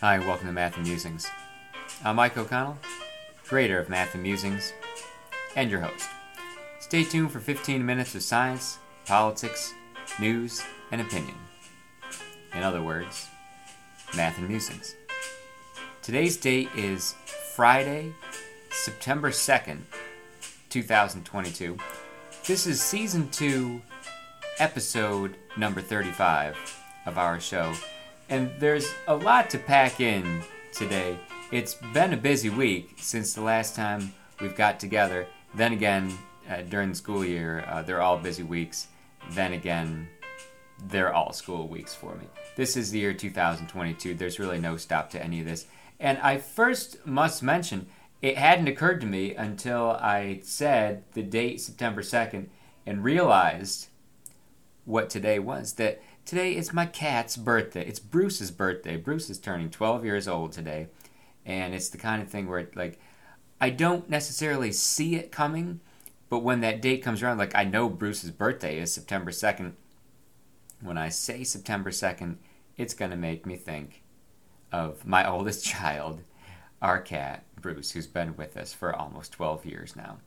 [0.00, 1.30] Hi, welcome to Math and Musings.
[2.02, 2.78] I'm Mike O'Connell,
[3.44, 4.72] creator of Math and Musings,
[5.56, 6.08] and your host.
[6.78, 9.74] Stay tuned for 15 minutes of science, politics,
[10.18, 11.34] news, and opinion.
[12.54, 13.28] In other words,
[14.16, 14.94] Math and Musings.
[16.00, 17.14] Today's date is
[17.54, 18.14] Friday,
[18.70, 19.80] September 2nd,
[20.70, 21.76] 2022.
[22.46, 23.82] This is season 2,
[24.60, 26.56] episode number 35
[27.04, 27.74] of our show.
[28.30, 31.18] And there's a lot to pack in today.
[31.50, 35.26] It's been a busy week since the last time we've got together.
[35.56, 36.16] Then again,
[36.48, 38.86] uh, during the school year, uh, they're all busy weeks.
[39.32, 40.08] Then again,
[40.86, 42.26] they're all school weeks for me.
[42.54, 44.14] This is the year 2022.
[44.14, 45.66] There's really no stop to any of this.
[45.98, 47.88] And I first must mention,
[48.22, 52.46] it hadn't occurred to me until I said the date September 2nd
[52.86, 53.88] and realized
[54.84, 55.74] what today was.
[55.74, 57.84] That Today is my cat's birthday.
[57.84, 58.96] It's Bruce's birthday.
[58.96, 60.86] Bruce is turning 12 years old today.
[61.44, 63.00] And it's the kind of thing where, like,
[63.60, 65.80] I don't necessarily see it coming,
[66.28, 69.72] but when that date comes around, like, I know Bruce's birthday is September 2nd.
[70.80, 72.36] When I say September 2nd,
[72.76, 74.02] it's going to make me think
[74.70, 76.22] of my oldest child,
[76.80, 80.18] our cat, Bruce, who's been with us for almost 12 years now.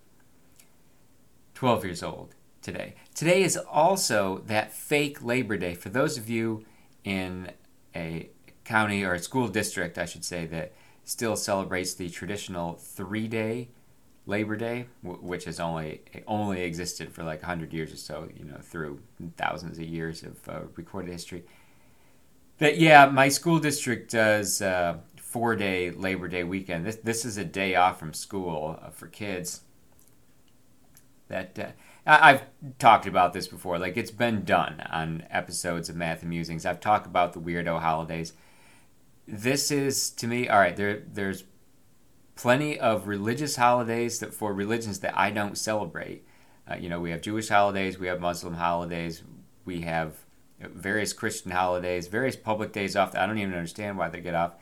[1.53, 2.95] 12 years old today.
[3.13, 5.75] Today is also that fake Labor Day.
[5.75, 6.65] For those of you
[7.03, 7.51] in
[7.95, 8.29] a
[8.63, 13.67] county or a school district, I should say, that still celebrates the traditional three day
[14.25, 18.57] Labor Day, which has only only existed for like 100 years or so, you know,
[18.61, 19.01] through
[19.35, 21.43] thousands of years of uh, recorded history.
[22.57, 26.85] But yeah, my school district does uh, four day Labor Day weekend.
[26.85, 29.61] This this is a day off from school uh, for kids.
[31.29, 31.71] That uh,
[32.05, 32.43] I've
[32.79, 33.79] talked about this before.
[33.79, 36.65] Like it's been done on episodes of Math and Musings.
[36.65, 38.33] I've talked about the weirdo holidays.
[39.27, 40.75] This is to me all right.
[40.75, 41.45] There, there's
[42.35, 46.25] plenty of religious holidays that for religions that I don't celebrate.
[46.69, 49.23] Uh, you know, we have Jewish holidays, we have Muslim holidays,
[49.65, 50.15] we have
[50.59, 53.15] various Christian holidays, various public days off.
[53.15, 54.53] I don't even understand why they get off.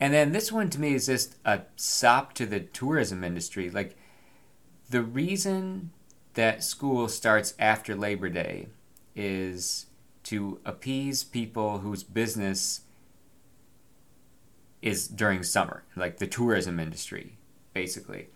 [0.00, 3.70] And then this one to me is just a sop to the tourism industry.
[3.70, 3.96] Like
[4.90, 5.90] the reason
[6.38, 8.68] that school starts after Labor Day
[9.16, 9.86] is
[10.22, 12.82] to appease people whose business
[14.80, 17.38] is during summer, like the tourism industry,
[17.74, 18.28] basically.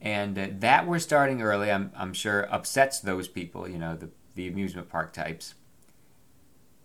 [0.00, 4.08] And uh, that we're starting early, I'm, I'm sure, upsets those people, you know, the,
[4.34, 5.54] the amusement park types.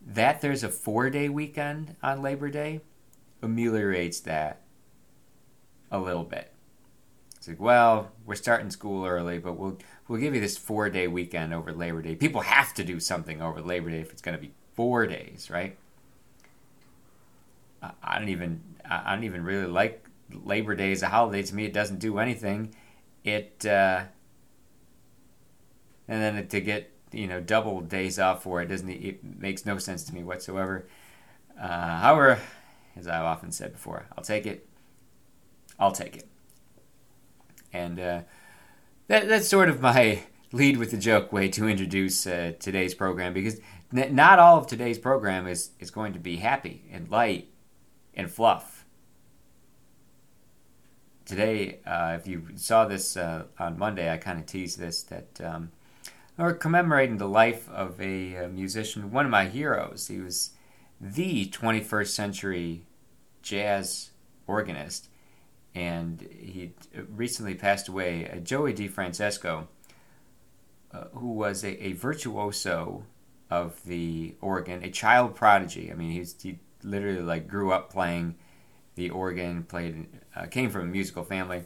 [0.06, 2.82] That there's a four day weekend on Labor Day
[3.42, 4.62] ameliorates that
[5.90, 6.54] a little bit.
[7.48, 9.78] It's like, well, we're starting school early, but we'll
[10.10, 12.14] we'll give you this four day weekend over Labor Day.
[12.14, 15.50] People have to do something over Labor Day if it's going to be four days,
[15.50, 15.78] right?
[18.04, 21.42] I don't even I don't even really like Labor Day as a holiday.
[21.42, 22.76] To me, it doesn't do anything.
[23.24, 24.04] It uh,
[26.10, 29.78] and then to get you know double days off for it doesn't it makes no
[29.78, 30.86] sense to me whatsoever.
[31.58, 32.42] Uh, however,
[32.98, 34.68] as I've often said before, I'll take it.
[35.80, 36.28] I'll take it.
[37.78, 38.22] And uh,
[39.08, 43.34] that, that's sort of my lead with the joke way to introduce uh, today's program
[43.34, 43.60] because
[43.96, 47.50] n- not all of today's program is, is going to be happy and light
[48.16, 48.86] and fluff.
[51.26, 55.42] Today, uh, if you saw this uh, on Monday, I kind of teased this that
[55.44, 55.72] um,
[56.38, 60.08] we're commemorating the life of a, a musician, one of my heroes.
[60.08, 60.52] He was
[61.00, 62.84] the 21st century
[63.42, 64.12] jazz
[64.48, 65.10] organist
[65.78, 66.72] and he
[67.08, 68.28] recently passed away.
[68.28, 69.68] Uh, Joey DeFrancesco,
[70.92, 73.04] uh, who was a, a, virtuoso
[73.52, 75.92] of the organ, a child prodigy.
[75.92, 78.38] I mean, he's, he literally like grew up playing
[78.96, 81.64] the organ, played, uh, came from a musical family.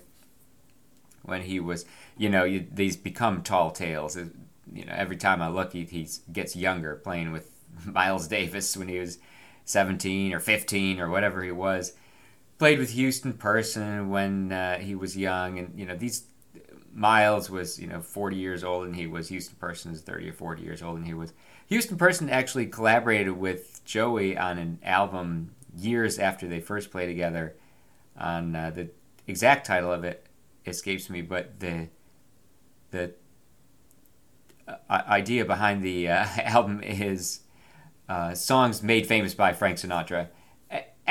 [1.24, 1.86] When he was,
[2.18, 4.18] you know, you, these become tall tales.
[4.18, 7.50] You know, every time I look, he, he gets younger, playing with
[7.86, 9.20] Miles Davis when he was
[9.64, 11.94] 17 or 15 or whatever he was
[12.62, 16.26] played with Houston Person when uh, he was young, and you know these
[16.94, 20.34] Miles was you know 40 years old, and he was Houston Person is 30 or
[20.34, 21.34] 40 years old, and he was
[21.70, 27.56] Houston Person actually collaborated with Joey on an album years after they first played together.
[28.16, 28.90] On uh, the
[29.26, 30.28] exact title of it
[30.68, 31.88] escapes me, but the
[32.92, 33.16] the
[34.68, 37.40] uh, idea behind the uh, album is
[38.08, 40.28] uh, songs made famous by Frank Sinatra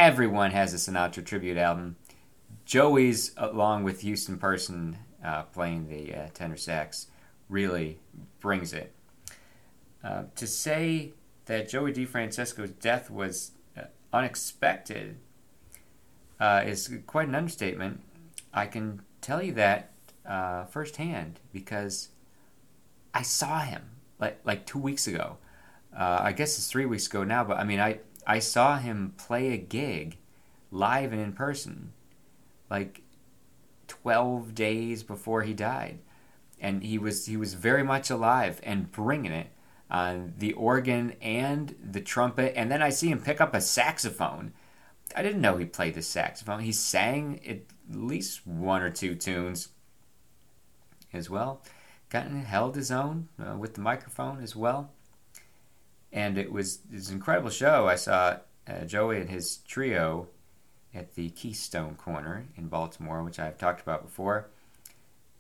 [0.01, 1.95] everyone has a Sinatra tribute album.
[2.65, 7.09] Joey's, along with Houston Person uh, playing the uh, tenor sax,
[7.51, 7.99] really
[8.41, 8.95] brings it.
[10.03, 11.13] Uh, to say
[11.45, 15.19] that Joey DeFrancesco's death was uh, unexpected,
[16.41, 18.01] uh, is quite an understatement.
[18.55, 19.91] I can tell you that
[20.25, 22.09] uh, firsthand because
[23.13, 23.83] I saw him
[24.19, 25.37] like like two weeks ago.
[25.95, 27.99] I guess it's three weeks ago now, but I mean, I
[28.31, 30.17] I saw him play a gig
[30.71, 31.93] live and in person,
[32.71, 33.03] like
[33.89, 35.99] twelve days before he died,
[36.61, 39.49] and he was he was very much alive and bringing it
[39.91, 44.53] on the organ and the trumpet, and then I see him pick up a saxophone.
[45.17, 46.61] I didn't know he played the saxophone.
[46.61, 47.63] He sang at
[47.93, 49.71] least one or two tunes
[51.13, 51.65] as well.
[52.11, 54.93] Gotten held his own uh, with the microphone as well
[56.13, 57.89] and it was this incredible show.
[57.89, 60.29] I saw uh, Joey and his trio
[60.95, 64.49] at the Keystone Korner in Baltimore, which I've talked about before.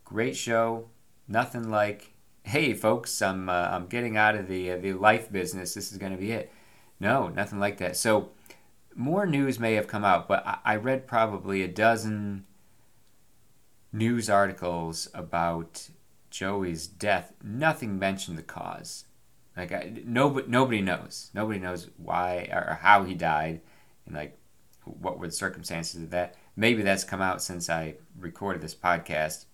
[0.04, 0.88] Great show.
[1.28, 2.12] Nothing like,
[2.44, 5.74] hey folks, I'm uh, I'm getting out of the uh, the life business.
[5.74, 6.52] This is going to be it.
[6.98, 7.96] No, nothing like that.
[7.96, 8.30] So
[8.94, 12.44] more news may have come out, but I, I read probably a dozen
[13.92, 15.88] news articles about
[16.30, 17.32] Joey's death.
[17.42, 19.04] Nothing mentioned the cause.
[19.60, 21.30] Like I, nobody nobody knows.
[21.34, 23.60] Nobody knows why or how he died,
[24.06, 24.38] and like
[24.84, 26.34] what were the circumstances of that.
[26.56, 29.44] Maybe that's come out since I recorded this podcast,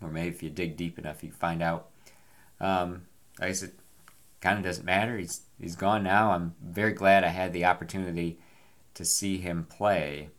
[0.00, 1.90] or maybe if you dig deep enough, you find out.
[2.58, 3.02] Um,
[3.38, 3.74] I guess it
[4.40, 5.16] kind of doesn't matter.
[5.16, 6.32] He's he's gone now.
[6.32, 8.40] I'm very glad I had the opportunity
[8.94, 10.30] to see him play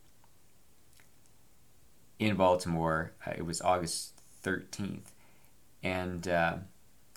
[2.19, 3.13] in Baltimore.
[3.25, 5.13] Uh, it was August 13th,
[5.81, 6.27] and.
[6.27, 6.55] Uh,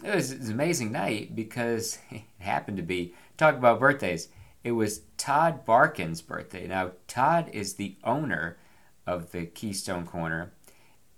[0.04, 4.28] it was, an amazing night because it happened to be talk about birthdays.
[4.64, 6.66] It was Todd Barkin's birthday.
[6.66, 8.58] Now Todd is the owner
[9.06, 10.50] of the Keystone Korner,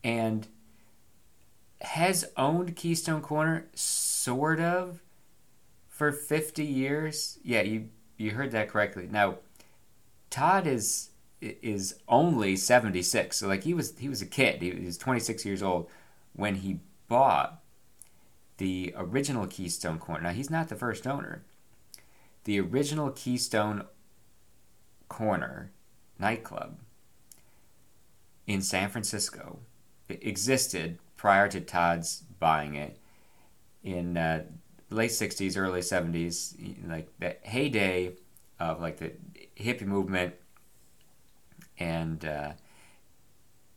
[0.05, 0.47] and
[1.81, 5.01] has owned Keystone Korner sort of
[5.89, 7.39] for 50 years.
[7.43, 9.09] Yeah, you you heard that correctly.
[9.11, 9.39] Now
[10.31, 11.11] Todd is
[11.41, 13.37] is only 76.
[13.37, 14.61] So like he was he was a kid.
[14.61, 15.89] He was 26 years old
[16.35, 17.63] when he bought
[18.59, 20.23] the original Keystone Korner.
[20.23, 21.43] Now, he's not the first owner.
[22.45, 23.85] The original Keystone
[25.09, 25.69] Korner
[26.19, 26.79] nightclub
[28.47, 29.61] in San Francisco
[30.09, 32.99] it existed prior to Todd's buying it
[33.85, 34.45] in uh,
[34.91, 36.55] late 60s, early 70s,
[36.89, 38.13] like the heyday
[38.59, 39.13] of like the
[39.57, 40.35] hippie movement
[41.79, 42.53] and uh,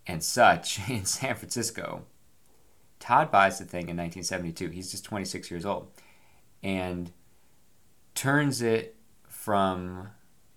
[0.07, 2.03] and such in San Francisco.
[3.01, 4.69] Todd buys the thing in 1972.
[4.69, 5.91] He's just 26 years old,
[6.63, 7.11] and
[8.15, 8.95] turns it
[9.27, 10.09] from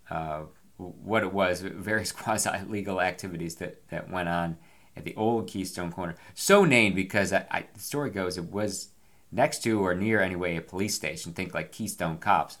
[0.09, 0.43] uh,
[0.77, 4.57] what it was, various quasi legal activities that, that went on
[4.95, 6.15] at the old Keystone Korner.
[6.33, 8.89] So named because I, I, the story goes it was
[9.31, 11.33] next to or near anyway a police station.
[11.33, 12.57] Think like Keystone Cops.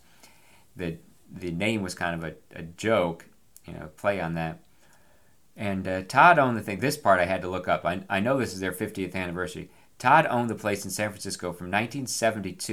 [0.75, 0.97] The
[1.31, 3.25] the name was kind of a, a joke,
[3.65, 4.59] you know, play on that.
[5.57, 6.79] And uh, Todd owned the thing.
[6.79, 7.85] This part I had to look up.
[7.85, 9.69] I, I know this is their 50th anniversary.
[9.97, 12.65] Todd owned the place in San Francisco from 1972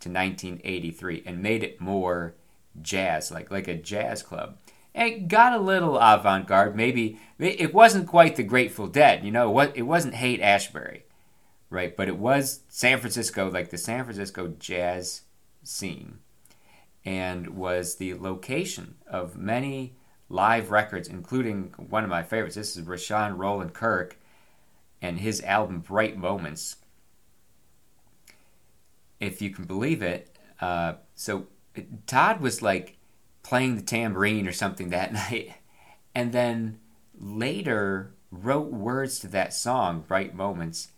[0.00, 2.34] to 1983 and made it more
[2.82, 4.58] jazz, like like a jazz club.
[4.94, 6.74] It got a little avant-garde.
[6.74, 9.58] Maybe it wasn't quite the Grateful Dead, you know.
[9.60, 11.04] It wasn't Haight Ashbury,
[11.70, 11.96] right?
[11.96, 15.22] But it was San Francisco, like the San Francisco jazz
[15.62, 16.18] scene,
[17.04, 19.94] and was the location of many
[20.28, 22.56] live records, including one of my favorites.
[22.56, 24.18] This is Rahsaan Roland Kirk
[25.00, 26.76] and his album Bright Moments.
[29.20, 31.46] If you can believe it, uh, so
[32.06, 32.96] Todd was like
[33.42, 35.54] playing the tambourine or something that night,
[36.14, 36.78] and then
[37.18, 40.88] later wrote words to that song, Bright Moments,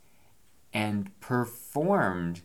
[0.73, 2.41] and performed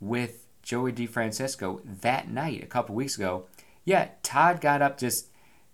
[0.00, 3.46] with Joey DeFrancesco that night a couple weeks ago.
[3.84, 5.28] Yeah, Todd got up just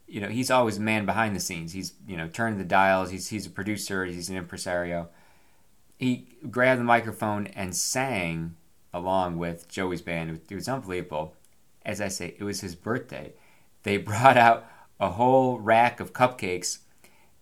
[0.07, 1.73] you know, he's always a man behind the scenes.
[1.73, 3.11] He's, you know, turning the dials.
[3.11, 4.05] He's, he's a producer.
[4.05, 5.09] He's an impresario.
[5.99, 8.57] He grabbed the microphone and sang
[8.93, 10.41] along with Joey's band.
[10.49, 11.35] It was, unbelievable.
[11.85, 13.33] As I say, it was his birthday.
[13.83, 14.67] They brought out
[15.01, 16.79] a whole rack of cupcakes,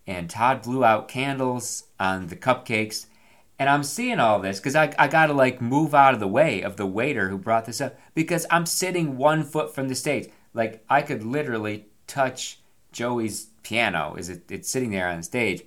[0.07, 3.05] and Todd blew out candles on the cupcakes.
[3.59, 6.27] And I'm seeing all this because I, I got to like move out of the
[6.27, 9.93] way of the waiter who brought this up because I'm sitting one foot from the
[9.93, 10.29] stage.
[10.55, 12.59] Like I could literally touch
[12.91, 14.15] Joey's piano.
[14.17, 14.51] Is it?
[14.51, 15.63] It's sitting there on the stage,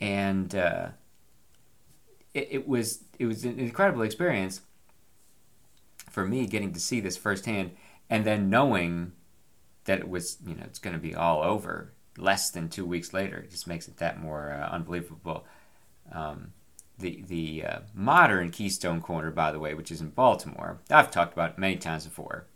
[0.00, 0.88] and uh,
[2.34, 4.62] it, it was it was an incredible experience
[6.10, 7.70] for me getting to see this firsthand,
[8.10, 9.12] and then knowing
[9.84, 13.12] that it was you know it's going to be all over less than two weeks
[13.12, 13.38] later.
[13.38, 15.46] It just makes it that more uh, unbelievable.
[16.10, 16.52] Um,
[16.98, 21.32] the the uh, modern Keystone Korner, by the way, which is in Baltimore, I've talked
[21.32, 22.46] about many times before.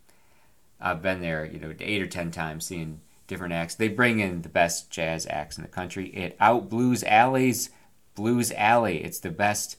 [0.81, 3.75] I've been there, you know, eight or ten times, seeing different acts.
[3.75, 6.09] They bring in the best jazz acts in the country.
[6.09, 7.71] It out Blues Alley's
[8.15, 9.05] Blues Alley.
[9.05, 9.77] It's the best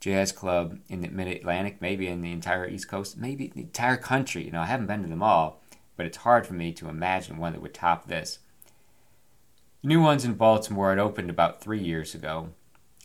[0.00, 3.96] jazz club in the Mid Atlantic, maybe in the entire East Coast, maybe the entire
[3.96, 4.44] country.
[4.44, 5.62] You know, I haven't been to them all,
[5.96, 8.38] but it's hard for me to imagine one that would top this.
[9.82, 10.92] New ones in Baltimore.
[10.92, 12.50] It opened about three years ago.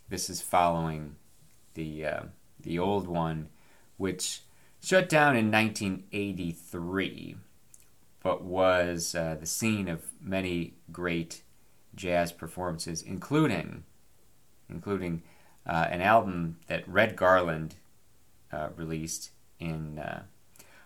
[0.09, 1.15] This is following
[1.73, 2.23] the uh,
[2.59, 3.49] the old one,
[3.97, 4.41] which
[4.85, 7.37] shut down in 1983,
[8.21, 11.41] but was uh, the scene of many great
[11.95, 13.83] jazz performances, including
[14.69, 15.23] including
[15.67, 17.75] uh, an album that Red Garland
[18.51, 20.21] uh, released in uh,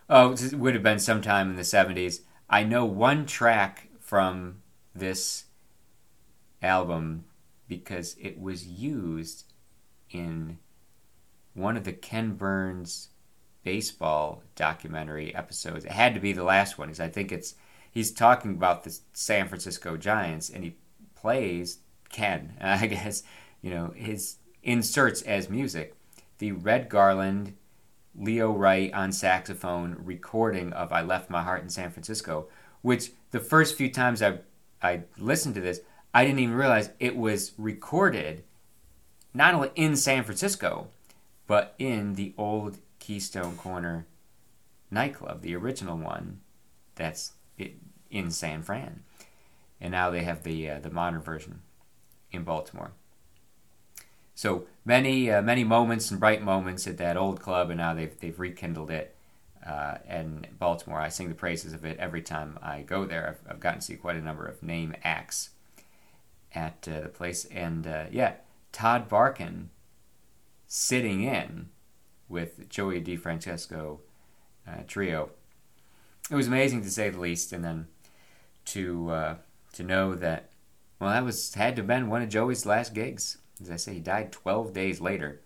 [0.08, 2.20] oh it would have been sometime in the 70s.
[2.48, 4.62] I know one track from
[4.94, 5.44] this
[6.62, 7.26] album
[7.68, 9.44] because it was used
[10.10, 10.58] in
[11.52, 13.09] one of the Ken Burns
[13.62, 15.84] baseball documentary episodes.
[15.84, 17.54] It had to be the last one because I think it's
[17.90, 20.76] he's talking about the San Francisco Giants and he
[21.14, 22.54] plays Ken.
[22.60, 23.22] I guess
[23.62, 25.94] you know his inserts as music
[26.38, 27.54] the Red Garland,
[28.14, 32.48] Leo Wright on saxophone recording of "I Left My Heart in San Francisco,"
[32.82, 34.38] which the first few times I
[34.82, 35.80] I listened to this,
[36.12, 38.44] I didn't even realize it was recorded
[39.32, 40.88] not only in San Francisco,
[41.46, 44.04] but in the old Keystone Korner
[44.90, 46.40] nightclub, the original one
[46.94, 47.32] that's
[48.10, 49.02] in San Fran.
[49.80, 51.62] And now they have the uh, the modern version
[52.30, 52.92] in Baltimore.
[54.34, 58.18] So many uh, many moments and bright moments at that old club, and now they've
[58.20, 59.16] they've rekindled it.
[59.66, 63.28] Uh, and Baltimore, I sing the praises of it every time I go there.
[63.28, 65.50] I've, I've gotten to see quite a number of name acts
[66.54, 67.44] at uh, the place.
[67.46, 68.34] And uh, yeah,
[68.72, 69.70] Todd Barkin
[70.66, 71.68] sitting in
[72.30, 73.98] with Joey DeFrancesco
[74.66, 75.30] uh, trio.
[76.30, 77.88] It was amazing to say the least, and then
[78.66, 79.34] to uh,
[79.74, 80.50] to know that
[80.98, 83.38] well, that was had to have been one of Joey's last gigs.
[83.60, 85.40] As I say, he died 12 days later.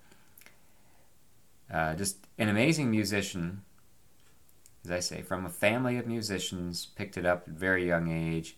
[1.72, 3.62] Uh, just an amazing musician,
[4.84, 8.10] as I say, from a family of musicians, picked it up at a very young
[8.12, 8.56] age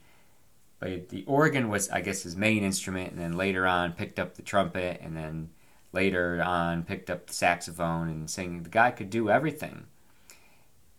[0.78, 4.34] but the organ was, I guess, his main instrument, and then later on picked up
[4.34, 5.50] the trumpet, and then
[5.96, 8.62] later on picked up the saxophone and singing.
[8.62, 9.86] The guy could do everything,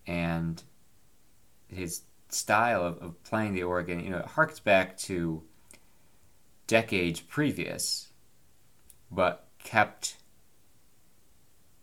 [0.07, 0.61] and
[1.67, 5.43] his style of, of playing the organ, you know, it harks back to
[6.65, 8.07] decades previous,
[9.11, 10.17] but kept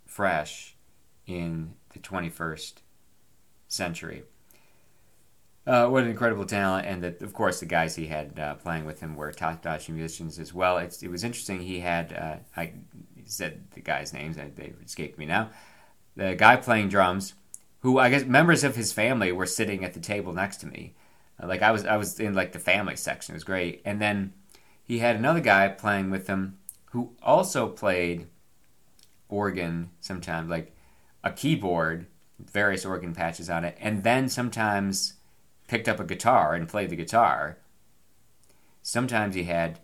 [0.04, 0.74] fresh
[1.26, 2.74] in the 21st
[3.68, 4.24] century.
[5.66, 8.84] Uh, what an incredible talent, and that of course the guys he had uh, playing
[8.84, 10.76] with him were top-notch musicians as well.
[10.76, 11.60] It's, it was interesting.
[11.60, 12.72] He had uh, I
[13.24, 15.50] said the guys' names; they escaped me now.
[16.16, 17.32] The guy playing drums,
[17.80, 20.94] who I guess members of his family were sitting at the table next to me.
[21.42, 23.32] Uh, like I was, I was in like the family section.
[23.32, 23.80] It was great.
[23.84, 24.34] And then
[24.82, 26.58] he had another guy playing with him
[26.90, 28.26] who also played
[29.28, 30.76] organ sometimes, like
[31.24, 32.06] a keyboard,
[32.38, 35.14] various organ patches on it, and then sometimes
[35.68, 37.58] picked up a guitar and played the guitar.
[38.82, 39.80] Sometimes he had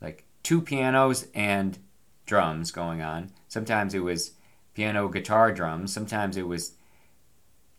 [0.00, 1.78] like two pianos and
[2.26, 3.30] drums going on.
[3.48, 4.32] Sometimes it was
[4.74, 5.92] piano, guitar, drums.
[5.92, 6.72] Sometimes it was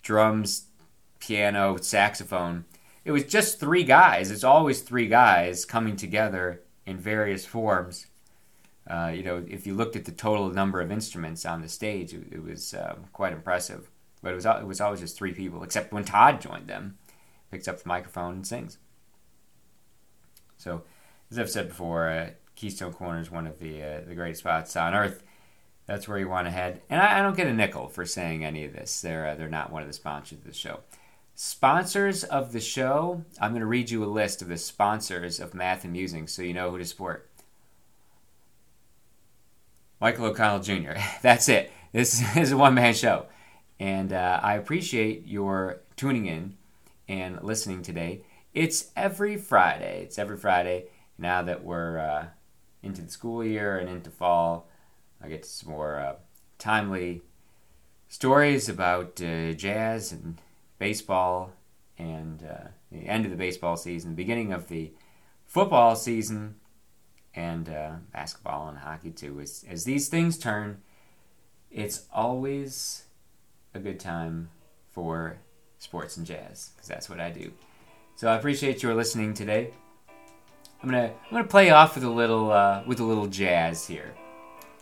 [0.01, 0.65] drums,
[1.19, 2.65] piano, saxophone.
[3.03, 4.31] It was just three guys.
[4.31, 8.07] It's always three guys coming together in various forms.
[8.87, 12.13] Uh, you know, if you looked at the total number of instruments on the stage,
[12.13, 13.89] it, it was um, quite impressive.
[14.21, 16.97] But it was it was always just three people, except when Todd joined them
[17.55, 18.77] picks up the microphone and sings.
[20.57, 20.83] So,
[21.31, 24.75] as I've said before, uh, Keystone Korner is one of the uh, the greatest spots
[24.75, 25.23] on earth.
[25.85, 26.81] That's where you want to head.
[26.89, 28.99] And I, I don't get a nickel for saying any of this.
[28.99, 30.81] They're uh, they're not one of the sponsors of the show.
[31.33, 33.23] Sponsors of the show.
[33.39, 36.41] I'm going to read you a list of the sponsors of Math and Musing, so
[36.41, 37.29] you know who to support.
[40.01, 40.99] Michael O'Connell Jr.
[41.21, 41.71] That's it.
[41.93, 43.27] This is a one man show.
[43.79, 46.57] And uh, I appreciate your tuning in
[47.07, 48.21] and listening today.
[48.53, 50.03] It's every Friday.
[50.03, 50.85] It's every Friday
[51.17, 52.27] now that we're uh,
[52.81, 54.69] into the school year and into fall.
[55.21, 56.15] I get some more uh,
[56.57, 57.21] timely
[58.07, 60.39] stories about uh, jazz and
[60.79, 61.51] baseball
[61.97, 64.91] and uh, the end of the baseball season, the beginning of the
[65.45, 66.55] football season,
[67.33, 69.39] and uh, basketball and hockey too.
[69.39, 70.81] As, as these things turn,
[71.69, 73.05] it's always
[73.73, 74.49] a good time
[74.91, 75.39] for
[75.85, 77.51] sports and jazz because that's what I do.
[78.15, 79.71] So I appreciate your listening today.
[80.81, 84.13] I'm gonna I'm gonna play off with a little uh, with a little jazz here.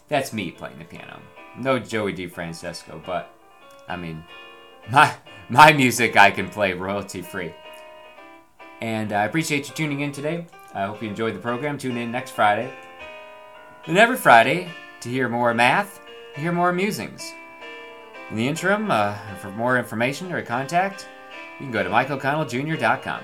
[0.08, 1.20] That's me playing the piano.
[1.58, 3.34] No Joey DeFrancesco, but
[3.88, 4.24] I mean,
[4.92, 5.14] my
[5.50, 7.54] my music I can play royalty free.
[8.82, 10.48] And I appreciate you tuning in today.
[10.74, 11.78] I hope you enjoyed the program.
[11.78, 12.74] Tune in next Friday.
[13.86, 14.70] And every Friday
[15.02, 16.02] to hear more math,
[16.36, 17.34] hear more musings.
[18.34, 21.08] In the interim, uh, for more information or contact,
[21.60, 23.22] you can go to MikeO'ConnellJr.com.